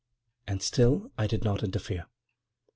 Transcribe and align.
And 0.47 0.63
still 0.63 1.11
I 1.15 1.27
did 1.27 1.43
not 1.43 1.61
interfere. 1.61 2.07